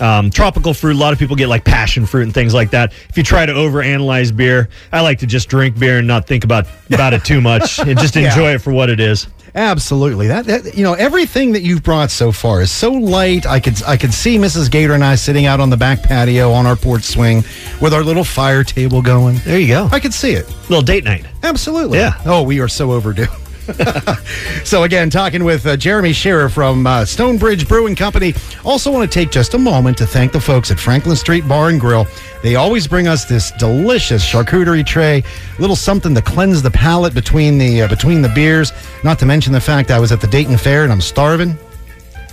um, 0.00 0.30
tropical 0.30 0.74
fruit. 0.74 0.94
A 0.94 0.98
lot 0.98 1.12
of 1.12 1.18
people 1.18 1.34
get 1.34 1.48
like 1.48 1.64
passion 1.64 2.04
fruit 2.06 2.22
and 2.22 2.34
things 2.34 2.52
like 2.54 2.70
that. 2.70 2.92
If 3.08 3.16
you 3.16 3.22
try 3.24 3.46
to 3.46 3.52
overanalyze 3.52 4.36
beer, 4.36 4.68
I 4.92 5.00
like 5.00 5.18
to 5.20 5.26
just 5.26 5.48
drink 5.48 5.78
beer 5.78 5.98
and 5.98 6.06
not 6.06 6.26
think 6.26 6.44
about 6.44 6.66
about 6.92 7.14
it 7.14 7.24
too 7.24 7.40
much 7.40 7.78
and 7.80 7.98
just 7.98 8.14
Yeah. 8.16 8.28
enjoy 8.28 8.52
it 8.54 8.58
for 8.60 8.72
what 8.72 8.90
it 8.90 9.00
is. 9.00 9.26
Absolutely. 9.56 10.26
That, 10.28 10.44
that 10.44 10.76
you 10.76 10.84
know 10.84 10.92
everything 10.92 11.52
that 11.52 11.62
you've 11.62 11.82
brought 11.82 12.10
so 12.10 12.30
far 12.30 12.60
is 12.60 12.70
so 12.70 12.92
light. 12.92 13.46
I 13.46 13.58
could 13.58 13.82
I 13.84 13.96
could 13.96 14.12
see 14.12 14.36
Mrs. 14.36 14.70
Gator 14.70 14.92
and 14.92 15.02
I 15.02 15.14
sitting 15.14 15.46
out 15.46 15.60
on 15.60 15.70
the 15.70 15.78
back 15.78 16.02
patio 16.02 16.52
on 16.52 16.66
our 16.66 16.76
porch 16.76 17.04
swing 17.04 17.42
with 17.80 17.94
our 17.94 18.04
little 18.04 18.24
fire 18.24 18.62
table 18.62 19.00
going. 19.00 19.38
There 19.38 19.58
you 19.58 19.68
go. 19.68 19.88
I 19.90 19.98
could 19.98 20.12
see 20.12 20.32
it. 20.32 20.46
little 20.68 20.82
date 20.82 21.04
night. 21.04 21.24
Absolutely. 21.42 21.98
Yeah. 21.98 22.20
Oh, 22.26 22.42
we 22.42 22.60
are 22.60 22.68
so 22.68 22.92
overdue. 22.92 23.26
so 24.64 24.84
again, 24.84 25.10
talking 25.10 25.42
with 25.42 25.66
uh, 25.66 25.76
Jeremy 25.76 26.12
Shearer 26.12 26.48
from 26.48 26.86
uh, 26.86 27.04
Stone 27.04 27.38
Bridge 27.38 27.66
Brewing 27.66 27.96
Company. 27.96 28.34
Also, 28.64 28.92
want 28.92 29.10
to 29.10 29.12
take 29.12 29.30
just 29.30 29.54
a 29.54 29.58
moment 29.58 29.98
to 29.98 30.06
thank 30.06 30.32
the 30.32 30.40
folks 30.40 30.70
at 30.70 30.78
Franklin 30.78 31.16
Street 31.16 31.46
Bar 31.48 31.70
and 31.70 31.80
Grill. 31.80 32.06
They 32.42 32.54
always 32.54 32.86
bring 32.86 33.08
us 33.08 33.24
this 33.24 33.50
delicious 33.52 34.24
charcuterie 34.24 34.86
tray, 34.86 35.24
little 35.58 35.76
something 35.76 36.14
to 36.14 36.22
cleanse 36.22 36.62
the 36.62 36.70
palate 36.70 37.14
between 37.14 37.58
the 37.58 37.82
uh, 37.82 37.88
between 37.88 38.22
the 38.22 38.30
beers. 38.30 38.72
Not 39.02 39.18
to 39.18 39.26
mention 39.26 39.52
the 39.52 39.60
fact 39.60 39.90
I 39.90 39.98
was 39.98 40.12
at 40.12 40.20
the 40.20 40.28
Dayton 40.28 40.56
Fair 40.56 40.84
and 40.84 40.92
I'm 40.92 41.00
starving. 41.00 41.56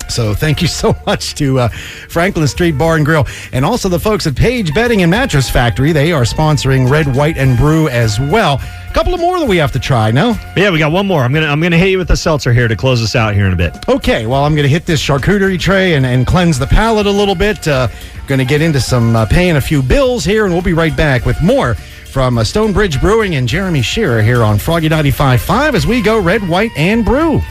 So 0.10 0.34
thank 0.34 0.62
you 0.62 0.68
so 0.84 0.96
much 1.06 1.36
to 1.36 1.60
uh, 1.60 1.68
Franklin 2.10 2.48
Street 2.48 2.78
Bar 2.78 2.98
and 2.98 3.06
Grill, 3.06 3.26
and 3.52 3.64
also 3.66 3.90
the 3.90 4.00
folks 4.00 4.28
at 4.28 4.36
Page 4.36 4.74
Bedding 4.74 5.02
and 5.02 5.12
Mattress 5.12 5.50
Factory. 5.50 5.92
They 5.92 6.12
are 6.12 6.24
sponsoring 6.24 6.90
Red, 6.90 7.14
White, 7.16 7.38
and 7.38 7.58
Brew 7.58 7.88
as 7.90 8.20
well. 8.20 8.62
A 8.90 8.94
couple 8.94 9.14
of 9.16 9.20
more 9.20 9.40
that 9.40 9.48
we 9.48 9.58
have 9.58 9.72
to 9.72 9.80
try. 9.80 10.12
No, 10.12 10.34
But 10.54 10.62
yeah, 10.62 10.70
we 10.70 10.78
got 10.78 10.92
one 10.92 11.08
more. 11.08 11.24
I'm 11.24 11.34
gonna 11.34 11.48
I'm 11.48 11.60
gonna 11.60 11.78
hit 11.78 11.90
you 11.90 11.98
with 11.98 12.08
the 12.10 12.16
seltzer 12.18 12.54
here 12.54 12.68
to 12.68 12.76
close 12.76 13.02
us 13.02 13.16
out 13.16 13.34
here 13.34 13.46
in 13.48 13.54
a 13.54 13.56
bit. 13.56 13.76
okay. 13.90 14.28
Well, 14.28 14.44
I'm 14.44 14.54
going 14.54 14.64
to 14.64 14.70
hit 14.70 14.86
this 14.86 15.02
charcuterie 15.02 15.60
tray 15.60 15.96
and, 15.96 16.06
and 16.06 16.28
cleanse 16.28 16.60
the 16.60 16.68
palate 16.68 17.08
a 17.08 17.12
little 17.12 17.34
bit. 17.36 17.68
Uh, 17.68 17.88
going 18.28 18.38
to 18.40 18.46
get 18.46 18.62
into 18.62 18.80
some 18.80 19.16
uh, 19.16 19.26
paying 19.26 19.56
a 19.56 19.62
few 19.62 19.82
bills 19.82 20.24
here, 20.24 20.46
and 20.46 20.54
we'll 20.54 20.62
be 20.62 20.74
right 20.74 20.96
back 20.96 21.26
with 21.26 21.42
more 21.42 21.74
from 21.74 22.38
uh, 22.38 22.44
Stone 22.44 22.72
Bridge 22.74 23.02
Brewing 23.02 23.36
and 23.36 23.48
Jeremy 23.48 23.82
Shearer 23.82 24.22
here 24.22 24.44
on 24.44 24.60
Froggy 24.60 24.88
95.5 24.90 25.74
as 25.74 25.88
we 25.88 26.02
go 26.02 26.20
Red, 26.22 26.48
White, 26.48 26.72
and 26.78 27.04
Brew. 27.04 27.42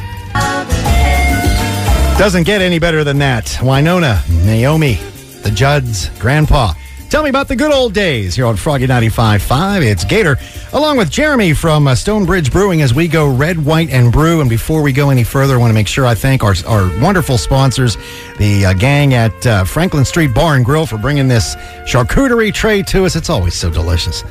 Doesn't 2.19 2.45
get 2.45 2.61
any 2.61 2.79
better 2.79 3.03
than 3.03 3.19
that. 3.19 3.59
Winona, 3.63 4.23
Naomi, 4.31 4.95
the 5.43 5.51
Judds, 5.51 6.09
Grandpa. 6.21 6.73
Tell 7.11 7.25
me 7.25 7.31
about 7.31 7.49
the 7.49 7.57
good 7.57 7.73
old 7.73 7.93
days 7.93 8.37
here 8.37 8.47
on 8.47 8.57
Froggy 8.57 8.87
95.5. 8.87 9.83
It's 9.83 10.05
Gator, 10.05 10.39
along 10.73 10.97
with 10.99 11.11
Jeremy 11.11 11.53
from 11.53 11.89
uh, 11.89 11.95
Stone 11.95 12.25
Bridge 12.25 12.53
Brewing 12.53 12.81
as 12.81 12.95
we 12.95 13.09
go 13.09 13.29
red, 13.29 13.63
white, 13.63 13.91
and 13.91 14.13
brew. 14.13 14.41
And 14.41 14.49
before 14.49 14.83
we 14.83 14.93
go 14.93 15.11
any 15.11 15.25
further, 15.25 15.55
I 15.55 15.57
want 15.59 15.71
to 15.71 15.75
make 15.75 15.89
sure 15.89 16.07
I 16.07 16.15
thank 16.15 16.45
our, 16.45 16.55
our 16.67 16.89
wonderful 17.03 17.39
sponsors, 17.39 17.97
the 18.39 18.67
uh, 18.67 18.73
gang 18.75 19.15
at 19.15 19.47
uh, 19.47 19.65
Franklin 19.65 20.05
Street 20.05 20.33
Bar 20.33 20.57
and 20.57 20.65
Grill, 20.65 20.87
for 20.87 20.97
bringing 20.97 21.29
this 21.29 21.57
charcuterie 21.87 22.55
tray 22.55 22.83
to 22.85 23.05
us. 23.05 23.17
It's 23.17 23.31
always 23.31 23.55
so 23.55 23.69
delicious. 23.69 24.23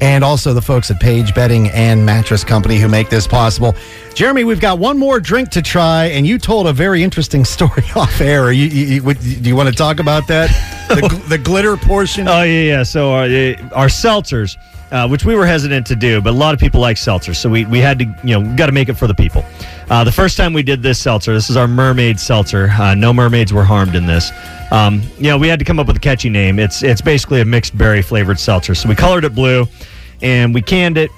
And 0.00 0.22
also 0.22 0.54
the 0.54 0.62
folks 0.62 0.90
at 0.90 1.00
Page 1.00 1.34
Bedding 1.34 1.68
and 1.70 2.06
Mattress 2.06 2.44
Company 2.44 2.78
who 2.78 2.88
make 2.88 3.10
this 3.10 3.26
possible. 3.26 3.74
Jeremy, 4.14 4.44
we've 4.44 4.60
got 4.60 4.78
one 4.78 4.98
more 4.98 5.20
drink 5.20 5.50
to 5.50 5.62
try, 5.62 6.06
and 6.06 6.26
you 6.26 6.38
told 6.38 6.66
a 6.66 6.72
very 6.72 7.02
interesting 7.02 7.44
story 7.56 7.84
off 7.96 8.20
air. 8.20 8.52
You, 8.52 8.66
you, 8.66 9.02
you, 9.02 9.14
do 9.14 9.48
you 9.48 9.56
want 9.56 9.68
to 9.68 9.74
talk 9.74 9.98
about 10.00 10.26
that? 10.28 10.50
The, 10.88 11.22
the 11.28 11.38
glitter 11.38 11.76
portion? 11.76 12.28
Oh 12.28 12.42
yeah, 12.42 12.62
yeah. 12.62 12.82
So 12.82 13.12
our, 13.12 13.24
uh, 13.24 13.74
our 13.74 13.88
seltzers, 13.88 14.56
uh, 14.90 15.08
which 15.08 15.24
we 15.24 15.34
were 15.34 15.46
hesitant 15.46 15.86
to 15.86 15.96
do, 15.96 16.20
but 16.20 16.30
a 16.30 16.36
lot 16.36 16.54
of 16.54 16.60
people 16.60 16.80
like 16.80 16.96
seltzer, 16.96 17.34
so 17.34 17.48
we, 17.48 17.64
we 17.66 17.78
had 17.78 17.98
to, 17.98 18.04
you 18.24 18.38
know, 18.38 18.56
got 18.56 18.66
to 18.66 18.72
make 18.72 18.88
it 18.88 18.94
for 18.94 19.06
the 19.06 19.14
people. 19.14 19.44
Uh, 19.90 20.04
the 20.04 20.12
first 20.12 20.36
time 20.36 20.52
we 20.52 20.62
did 20.62 20.82
this 20.82 20.98
seltzer, 20.98 21.32
this 21.32 21.50
is 21.50 21.56
our 21.56 21.68
mermaid 21.68 22.18
seltzer. 22.18 22.68
Uh, 22.70 22.94
no 22.94 23.12
mermaids 23.12 23.52
were 23.52 23.64
harmed 23.64 23.94
in 23.94 24.06
this. 24.06 24.30
Um, 24.70 25.02
you 25.16 25.24
know, 25.24 25.38
we 25.38 25.48
had 25.48 25.58
to 25.58 25.64
come 25.64 25.78
up 25.78 25.86
with 25.86 25.96
a 25.96 26.00
catchy 26.00 26.28
name. 26.28 26.58
It's 26.58 26.82
it's 26.82 27.00
basically 27.00 27.40
a 27.40 27.44
mixed 27.44 27.76
berry 27.76 28.02
flavored 28.02 28.38
seltzer. 28.38 28.74
So 28.74 28.88
we 28.88 28.94
colored 28.94 29.24
it 29.24 29.34
blue, 29.34 29.66
and 30.20 30.52
we 30.52 30.60
canned 30.60 30.98
it 30.98 31.10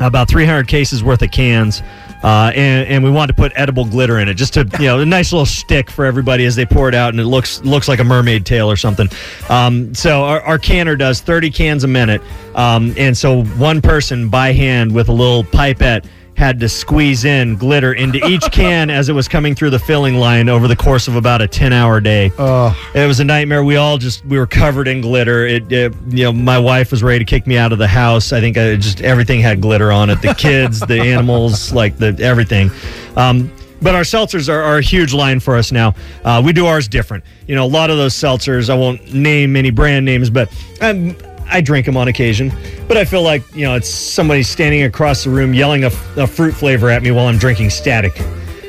about 0.00 0.28
300 0.28 0.68
cases 0.68 1.02
worth 1.02 1.22
of 1.22 1.30
cans. 1.30 1.82
Uh, 2.22 2.50
and, 2.54 2.88
and 2.88 3.04
we 3.04 3.10
wanted 3.10 3.36
to 3.36 3.42
put 3.42 3.52
edible 3.54 3.84
glitter 3.84 4.18
in 4.18 4.30
it, 4.30 4.34
just 4.34 4.54
to 4.54 4.66
you 4.80 4.86
know, 4.86 4.98
a 4.98 5.04
nice 5.04 5.30
little 5.30 5.44
stick 5.44 5.90
for 5.90 6.06
everybody 6.06 6.46
as 6.46 6.56
they 6.56 6.64
pour 6.64 6.88
it 6.88 6.94
out, 6.94 7.12
and 7.12 7.20
it 7.20 7.26
looks 7.26 7.62
looks 7.64 7.86
like 7.86 7.98
a 7.98 8.04
mermaid 8.04 8.46
tail 8.46 8.70
or 8.70 8.76
something. 8.76 9.08
Um, 9.50 9.94
so 9.94 10.22
our, 10.22 10.40
our 10.40 10.58
canner 10.58 10.96
does 10.96 11.20
30 11.20 11.50
cans 11.50 11.84
a 11.84 11.86
minute, 11.86 12.22
um, 12.54 12.94
and 12.96 13.14
so 13.14 13.44
one 13.44 13.82
person 13.82 14.30
by 14.30 14.52
hand 14.52 14.94
with 14.94 15.10
a 15.10 15.12
little 15.12 15.44
pipette 15.44 16.06
had 16.36 16.58
to 16.60 16.68
squeeze 16.68 17.24
in 17.24 17.56
glitter 17.56 17.92
into 17.92 18.24
each 18.26 18.42
can 18.52 18.90
as 18.90 19.08
it 19.08 19.12
was 19.12 19.28
coming 19.28 19.54
through 19.54 19.70
the 19.70 19.78
filling 19.78 20.16
line 20.16 20.48
over 20.48 20.66
the 20.66 20.76
course 20.76 21.06
of 21.08 21.16
about 21.16 21.40
a 21.40 21.46
10 21.48 21.72
hour 21.72 22.00
day. 22.00 22.30
Oh, 22.38 22.76
It 22.94 23.06
was 23.06 23.20
a 23.20 23.24
nightmare. 23.24 23.62
We 23.62 23.76
all 23.76 23.98
just 23.98 24.24
we 24.26 24.38
were 24.38 24.46
covered 24.46 24.88
in 24.88 25.00
glitter. 25.00 25.46
It, 25.46 25.70
it 25.70 25.94
you 26.08 26.24
know 26.24 26.32
my 26.32 26.58
wife 26.58 26.90
was 26.90 27.02
ready 27.02 27.20
to 27.20 27.24
kick 27.24 27.46
me 27.46 27.56
out 27.56 27.72
of 27.72 27.78
the 27.78 27.88
house. 27.88 28.32
I 28.32 28.40
think 28.40 28.58
I 28.58 28.76
just 28.76 29.00
everything 29.00 29.40
had 29.40 29.60
glitter 29.60 29.92
on 29.92 30.10
it. 30.10 30.20
The 30.22 30.34
kids, 30.34 30.80
the 30.80 31.00
animals, 31.14 31.72
like 31.72 31.96
the 31.98 32.16
everything. 32.20 32.70
Um, 33.16 33.52
but 33.82 33.94
our 33.94 34.02
seltzers 34.02 34.48
are, 34.48 34.62
are 34.62 34.78
a 34.78 34.82
huge 34.82 35.12
line 35.12 35.40
for 35.40 35.56
us 35.56 35.70
now. 35.70 35.94
Uh, 36.24 36.40
we 36.44 36.52
do 36.54 36.66
ours 36.66 36.88
different. 36.88 37.22
You 37.46 37.54
know, 37.54 37.64
a 37.64 37.68
lot 37.68 37.90
of 37.90 37.98
those 37.98 38.14
seltzers. 38.14 38.70
I 38.70 38.74
won't 38.74 39.12
name 39.12 39.56
any 39.56 39.70
brand 39.70 40.06
names, 40.06 40.30
but 40.30 40.48
um, 40.80 41.14
I 41.46 41.60
drink 41.60 41.86
them 41.86 41.96
on 41.96 42.08
occasion. 42.08 42.52
But 42.88 42.96
I 42.96 43.04
feel 43.04 43.22
like 43.22 43.42
you 43.54 43.64
know 43.64 43.74
it's 43.74 43.88
somebody 43.88 44.42
standing 44.42 44.82
across 44.82 45.24
the 45.24 45.30
room 45.30 45.54
yelling 45.54 45.84
a, 45.84 45.90
a 46.16 46.26
fruit 46.26 46.52
flavor 46.52 46.90
at 46.90 47.02
me 47.02 47.10
while 47.10 47.26
I'm 47.26 47.38
drinking 47.38 47.70
static. 47.70 48.20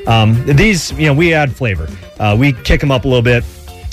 Um, 0.07 0.45
these, 0.45 0.91
you 0.93 1.07
know, 1.07 1.13
we 1.13 1.33
add 1.33 1.55
flavor. 1.55 1.87
Uh, 2.19 2.35
we 2.37 2.53
kick 2.53 2.79
them 2.79 2.91
up 2.91 3.05
a 3.05 3.07
little 3.07 3.23
bit. 3.23 3.43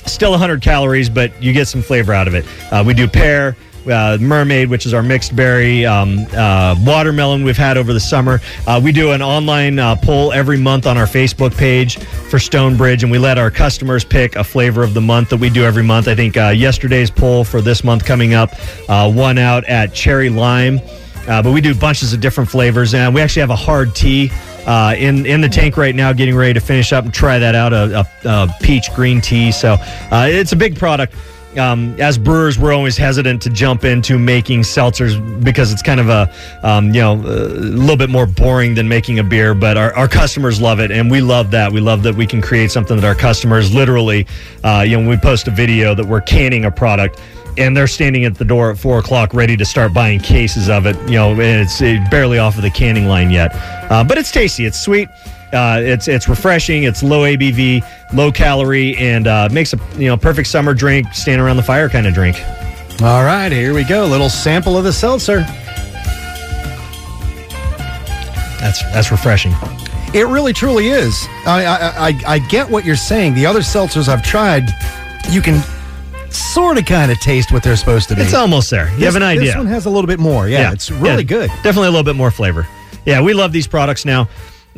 Still 0.05 0.31
100 0.31 0.61
calories, 0.61 1.09
but 1.09 1.41
you 1.41 1.53
get 1.53 1.67
some 1.67 1.81
flavor 1.81 2.13
out 2.13 2.27
of 2.27 2.35
it. 2.35 2.45
Uh, 2.71 2.83
we 2.85 2.93
do 2.93 3.07
pear, 3.07 3.55
uh, 3.87 4.17
mermaid, 4.19 4.69
which 4.69 4.85
is 4.85 4.93
our 4.93 5.03
mixed 5.03 5.35
berry, 5.35 5.85
um, 5.85 6.25
uh, 6.33 6.75
watermelon 6.79 7.43
we've 7.43 7.57
had 7.57 7.77
over 7.77 7.93
the 7.93 7.99
summer. 7.99 8.39
Uh, 8.67 8.79
we 8.83 8.91
do 8.91 9.11
an 9.11 9.21
online 9.21 9.79
uh, 9.79 9.95
poll 9.95 10.31
every 10.31 10.57
month 10.57 10.85
on 10.85 10.97
our 10.97 11.05
Facebook 11.05 11.55
page 11.57 11.97
for 11.97 12.39
Stone 12.39 12.77
Bridge, 12.77 13.03
and 13.03 13.11
we 13.11 13.17
let 13.17 13.37
our 13.37 13.51
customers 13.51 14.03
pick 14.03 14.35
a 14.35 14.43
flavor 14.43 14.83
of 14.83 14.93
the 14.93 15.01
month 15.01 15.29
that 15.29 15.37
we 15.37 15.49
do 15.49 15.63
every 15.63 15.83
month. 15.83 16.07
I 16.07 16.15
think 16.15 16.37
uh, 16.37 16.49
yesterday's 16.49 17.11
poll 17.11 17.43
for 17.43 17.61
this 17.61 17.83
month 17.83 18.05
coming 18.05 18.33
up 18.33 18.51
uh, 18.89 19.11
won 19.13 19.37
out 19.37 19.63
at 19.65 19.93
cherry 19.93 20.29
lime. 20.29 20.79
But 21.25 21.53
we 21.53 21.61
do 21.61 21.73
bunches 21.73 22.11
of 22.11 22.19
different 22.19 22.49
flavors, 22.49 22.93
and 22.93 23.15
we 23.15 23.21
actually 23.21 23.41
have 23.41 23.49
a 23.49 23.55
hard 23.55 23.95
tea 23.95 24.29
uh, 24.65 24.95
in 24.97 25.25
in 25.25 25.41
the 25.41 25.49
tank 25.49 25.77
right 25.77 25.95
now, 25.95 26.13
getting 26.13 26.35
ready 26.35 26.53
to 26.53 26.59
finish 26.59 26.93
up 26.93 27.05
and 27.05 27.13
try 27.13 27.39
that 27.39 27.55
out 27.55 27.73
a, 27.73 27.99
a, 27.99 28.29
a 28.29 28.55
peach 28.61 28.93
green 28.93 29.21
tea. 29.21 29.51
So 29.51 29.73
uh, 30.11 30.27
it's 30.29 30.51
a 30.51 30.55
big 30.55 30.77
product. 30.77 31.13
Um, 31.57 31.99
as 31.99 32.17
brewers, 32.17 32.57
we're 32.57 32.73
always 32.73 32.97
hesitant 32.97 33.41
to 33.43 33.49
jump 33.49 33.83
into 33.83 34.17
making 34.17 34.61
seltzers 34.61 35.43
because 35.43 35.71
it's 35.71 35.81
kind 35.81 35.99
of 35.99 36.09
a 36.09 36.31
um, 36.63 36.87
you 36.87 37.01
know 37.01 37.13
a 37.13 37.47
little 37.49 37.97
bit 37.97 38.09
more 38.09 38.25
boring 38.25 38.75
than 38.75 38.87
making 38.87 39.19
a 39.19 39.23
beer. 39.23 39.53
But 39.53 39.77
our, 39.77 39.93
our 39.95 40.07
customers 40.07 40.61
love 40.61 40.79
it, 40.79 40.91
and 40.91 41.09
we 41.09 41.21
love 41.21 41.51
that. 41.51 41.71
We 41.71 41.81
love 41.81 42.03
that 42.03 42.15
we 42.15 42.25
can 42.25 42.41
create 42.41 42.71
something 42.71 42.95
that 42.97 43.05
our 43.05 43.15
customers 43.15 43.73
literally, 43.73 44.27
uh, 44.63 44.83
you 44.85 44.93
know, 44.93 44.99
when 44.99 45.09
we 45.09 45.17
post 45.17 45.47
a 45.47 45.51
video 45.51 45.93
that 45.95 46.05
we're 46.05 46.21
canning 46.21 46.65
a 46.65 46.71
product 46.71 47.19
and 47.57 47.77
they're 47.77 47.87
standing 47.87 48.25
at 48.25 48.35
the 48.35 48.45
door 48.45 48.71
at 48.71 48.77
four 48.77 48.97
o'clock 48.99 49.33
ready 49.33 49.55
to 49.55 49.65
start 49.65 49.93
buying 49.93 50.19
cases 50.19 50.69
of 50.69 50.85
it. 50.85 50.95
You 51.07 51.15
know, 51.15 51.35
it's 51.39 51.79
barely 52.09 52.39
off 52.39 52.55
of 52.55 52.63
the 52.63 52.71
canning 52.71 53.07
line 53.07 53.29
yet, 53.29 53.51
uh, 53.91 54.03
but 54.03 54.17
it's 54.17 54.31
tasty. 54.31 54.65
It's 54.65 54.79
sweet. 54.79 55.07
Uh, 55.53 55.79
it's 55.81 56.07
it's 56.07 56.27
refreshing. 56.27 56.83
It's 56.83 57.03
low 57.03 57.21
ABV, 57.21 58.13
low 58.13 58.31
calorie, 58.31 58.97
and 58.97 59.27
uh, 59.27 59.49
makes 59.51 59.73
a 59.73 59.79
you 59.97 60.07
know 60.07 60.17
perfect 60.17 60.47
summer 60.47 60.73
drink, 60.73 61.13
stand 61.13 61.41
around 61.41 61.57
the 61.57 61.63
fire 61.63 61.89
kind 61.89 62.07
of 62.07 62.13
drink. 62.13 62.41
all 63.01 63.23
right. 63.23 63.51
Here 63.51 63.73
we 63.73 63.83
go. 63.83 64.05
A 64.05 64.07
little 64.07 64.29
sample 64.29 64.77
of 64.77 64.83
the 64.83 64.93
seltzer. 64.93 65.45
That's 68.59 68.81
that's 68.93 69.11
refreshing. 69.11 69.53
It 70.13 70.27
really, 70.27 70.53
truly 70.53 70.89
is. 70.89 71.27
I, 71.45 71.65
I, 71.65 72.09
I, 72.09 72.19
I 72.35 72.39
get 72.39 72.69
what 72.69 72.85
you're 72.85 72.95
saying. 72.95 73.33
The 73.33 73.47
other 73.47 73.61
seltzers 73.61 74.07
I've 74.07 74.21
tried, 74.21 74.69
you 75.31 75.41
can 75.41 75.61
sort 76.29 76.77
of 76.77 76.85
kind 76.85 77.11
of 77.11 77.19
taste 77.19 77.51
what 77.51 77.63
they're 77.63 77.75
supposed 77.75 78.09
to 78.09 78.15
be. 78.15 78.21
It's 78.21 78.35
almost 78.35 78.69
there. 78.69 78.95
You 78.97 79.05
have 79.05 79.15
an 79.15 79.23
idea. 79.23 79.45
This 79.45 79.55
one 79.55 79.65
has 79.65 79.87
a 79.87 79.89
little 79.89 80.07
bit 80.07 80.19
more. 80.19 80.47
Yeah, 80.47 80.71
it's 80.71 80.91
really 80.91 81.23
yeah, 81.23 81.23
good. 81.23 81.49
Definitely 81.63 81.87
a 81.87 81.91
little 81.91 82.03
bit 82.03 82.15
more 82.15 82.29
flavor. 82.29 82.67
Yeah, 83.05 83.21
we 83.21 83.33
love 83.33 83.51
these 83.51 83.67
products 83.67 84.05
now. 84.05 84.29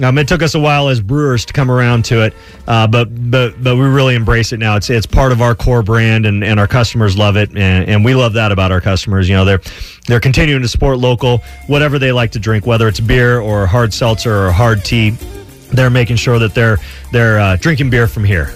Um, 0.03 0.17
it 0.17 0.27
took 0.27 0.41
us 0.41 0.55
a 0.55 0.59
while 0.59 0.89
as 0.89 0.99
brewers 0.99 1.45
to 1.45 1.53
come 1.53 1.71
around 1.71 2.03
to 2.05 2.25
it, 2.25 2.33
uh, 2.67 2.85
but 2.85 3.31
but 3.31 3.63
but 3.63 3.77
we 3.77 3.83
really 3.83 4.15
embrace 4.15 4.51
it 4.51 4.57
now. 4.57 4.75
It's 4.75 4.89
it's 4.89 5.05
part 5.05 5.31
of 5.31 5.41
our 5.41 5.55
core 5.55 5.83
brand, 5.83 6.25
and, 6.25 6.43
and 6.43 6.59
our 6.59 6.67
customers 6.67 7.17
love 7.17 7.37
it, 7.37 7.49
and, 7.55 7.87
and 7.87 8.03
we 8.03 8.13
love 8.13 8.33
that 8.33 8.51
about 8.51 8.73
our 8.73 8.81
customers. 8.81 9.29
You 9.29 9.35
know, 9.35 9.45
they're 9.45 9.61
they're 10.07 10.19
continuing 10.19 10.61
to 10.63 10.67
support 10.67 10.97
local, 10.97 11.37
whatever 11.67 11.97
they 11.97 12.11
like 12.11 12.31
to 12.31 12.39
drink, 12.39 12.65
whether 12.65 12.89
it's 12.89 12.99
beer 12.99 13.39
or 13.39 13.65
hard 13.65 13.93
seltzer 13.93 14.47
or 14.47 14.51
hard 14.51 14.83
tea. 14.83 15.11
They're 15.71 15.89
making 15.89 16.17
sure 16.17 16.39
that 16.39 16.53
they're 16.53 16.77
they're 17.13 17.39
uh, 17.39 17.55
drinking 17.55 17.89
beer 17.89 18.07
from 18.07 18.25
here. 18.25 18.53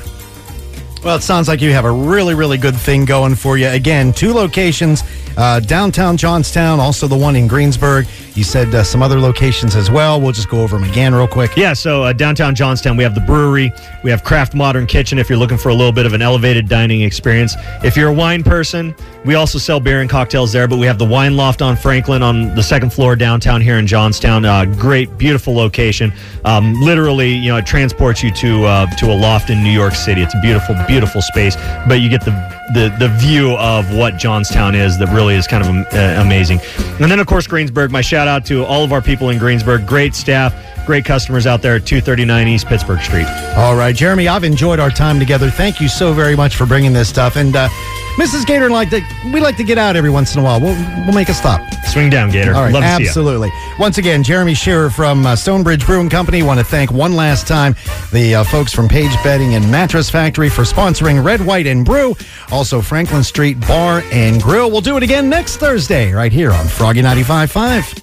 Well, 1.03 1.15
it 1.15 1.22
sounds 1.22 1.48
like 1.48 1.62
you 1.62 1.72
have 1.72 1.86
a 1.86 1.91
really, 1.91 2.36
really 2.36 2.58
good 2.58 2.75
thing 2.75 3.05
going 3.05 3.36
for 3.36 3.58
you. 3.58 3.69
Again, 3.69 4.12
two 4.12 4.34
locations 4.34 5.03
uh, 5.39 5.62
downtown 5.62 6.17
Johnstown, 6.17 6.81
also 6.81 7.08
the 7.08 7.17
one 7.17 7.38
in 7.38 7.48
Greensburg. 7.48 8.08
You 8.36 8.43
said 8.43 8.75
uh, 8.75 8.84
some 8.84 9.01
other 9.01 9.19
locations 9.22 9.74
as 9.74 9.89
well. 9.89 10.19
We'll 10.19 10.34
just 10.34 10.50
go 10.50 10.62
over 10.62 10.77
them 10.77 10.89
again 10.89 11.15
real 11.15 11.29
quick. 11.29 11.55
Yeah, 11.55 11.72
so 11.72 12.03
uh, 12.03 12.12
downtown 12.12 12.55
Johnstown, 12.55 12.98
we 12.98 13.03
have 13.03 13.15
the 13.15 13.22
brewery, 13.22 13.72
we 14.03 14.12
have 14.12 14.25
Craft 14.25 14.53
Modern 14.53 14.86
Kitchen 14.86 15.17
if 15.17 15.29
you're 15.29 15.38
looking 15.38 15.58
for 15.58 15.69
a 15.69 15.74
little 15.74 15.93
bit 15.93 16.05
of 16.05 16.12
an 16.12 16.22
elevated 16.22 16.67
dining 16.67 17.03
experience. 17.03 17.55
If 17.86 17.96
you're 17.96 18.10
a 18.10 18.13
wine 18.13 18.43
person, 18.43 18.93
we 19.24 19.36
also 19.36 19.60
sell 19.60 19.79
beer 19.79 20.01
and 20.01 20.10
cocktails 20.10 20.51
there, 20.51 20.67
but 20.67 20.77
we 20.77 20.86
have 20.88 20.98
the 20.98 21.05
Wine 21.05 21.38
Loft 21.38 21.62
on 21.62 21.77
Franklin 21.77 22.22
on 22.22 22.53
the 22.53 22.63
second 22.63 22.91
floor 22.91 23.15
downtown 23.15 23.62
here 23.62 23.77
in 23.77 23.88
Johnstown. 23.88 24.43
Uh, 24.43 24.65
great, 24.65 25.17
beautiful 25.17 25.55
location. 25.55 26.12
Um, 26.43 26.74
literally, 26.81 27.34
you 27.34 27.50
know, 27.50 27.58
it 27.58 27.65
transports 27.65 28.22
you 28.22 28.31
to 28.34 28.65
uh, 28.65 28.86
to 28.98 29.12
a 29.12 29.15
loft 29.15 29.50
in 29.50 29.63
New 29.63 29.72
York 29.72 29.96
City. 29.96 30.22
It's 30.22 30.36
a 30.36 30.41
beautiful, 30.41 30.75
beautiful 30.86 31.22
space, 31.22 31.55
but 31.88 32.01
you 32.01 32.10
get 32.10 32.25
the 32.25 32.60
the, 32.74 32.96
the 33.00 33.10
view 33.17 33.55
of 33.55 33.96
what 33.96 34.17
Johnstown 34.17 34.75
is 34.75 35.00
that 35.00 35.08
really 35.08 35.28
is 35.36 35.48
kind 35.48 35.63
of 35.63 35.69
uh, 35.93 36.21
amazing. 36.21 36.59
And 37.00 37.12
then, 37.12 37.19
of 37.19 37.27
course, 37.27 37.48
Greensburg. 37.48 37.91
My 37.91 38.01
shout 38.01 38.27
out 38.27 38.45
to 38.48 38.65
all 38.65 38.83
of 38.83 38.91
our 38.93 39.01
people 39.01 39.29
in 39.29 39.39
Greensburg. 39.39 39.88
Great 39.88 40.15
staff, 40.15 40.53
great 40.86 41.05
customers 41.05 41.48
out 41.48 41.62
there 41.62 41.75
at 41.75 41.86
239 41.86 42.48
East 42.48 42.67
Pittsburgh 42.67 43.01
Street. 43.01 43.27
All 43.55 43.75
right, 43.75 43.95
Jeremy, 43.95 44.27
I've 44.27 44.43
enjoyed 44.43 44.79
our 44.79 44.89
time 44.89 45.19
together. 45.19 45.50
Thank 45.50 45.79
you 45.79 45.88
so 45.88 46.13
very 46.13 46.36
much 46.36 46.55
for 46.55 46.65
bringing 46.65 46.93
this 46.93 47.09
stuff. 47.09 47.36
And 47.36 47.55
uh, 47.55 47.69
Mrs. 48.20 48.46
Gator 48.46 48.66
and 48.66 48.74
like 48.74 48.90
to, 48.90 49.02
we 49.34 49.40
like 49.40 49.56
to 49.56 49.64
get 49.64 49.78
out 49.78 49.96
every 49.96 50.10
once 50.10 50.34
in 50.36 50.42
a 50.42 50.44
while. 50.44 50.60
We'll, 50.60 50.76
we'll 51.06 51.16
make 51.16 51.30
a 51.30 51.34
stop. 51.34 51.62
Swing 51.86 52.10
down, 52.10 52.30
Gator. 52.32 52.54
All 52.54 52.64
right, 52.64 52.74
Love 52.74 52.84
to 52.84 52.96
see 52.98 53.04
you. 53.04 53.08
absolutely. 53.08 53.50
Once 53.80 53.98
again, 53.98 54.24
Jeremy 54.24 54.54
Shearer 54.54 54.90
from 54.90 55.26
uh, 55.26 55.38
Stone 55.38 55.64
Bridge 55.64 55.86
Brewing 55.86 56.10
Company. 56.10 56.44
Want 56.44 56.60
to 56.60 56.66
thank 56.66 56.92
one 56.92 57.14
last 57.14 57.48
time 57.48 57.76
the 58.12 58.36
uh, 58.36 58.44
folks 58.44 58.74
from 58.74 58.90
Page 58.90 59.12
Bedding 59.24 59.56
and 59.56 59.72
Mattress 59.72 60.10
Factory 60.10 60.50
for 60.50 60.64
sponsoring 60.64 61.24
Red, 61.24 61.40
White, 61.46 61.66
and 61.66 61.86
Brew. 61.86 62.14
Also, 62.52 62.82
Franklin 62.82 63.24
Street 63.24 63.58
Bar 63.62 64.04
and 64.12 64.44
Grill. 64.44 64.70
We'll 64.70 64.82
do 64.82 64.98
it 64.98 65.04
again 65.04 65.30
next 65.30 65.56
Thursday 65.58 66.12
right 66.12 66.32
here 66.32 66.52
on 66.52 66.68
Froggy 66.68 67.02
95.5. 67.02 67.96